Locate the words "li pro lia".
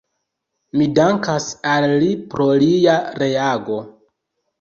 2.03-2.95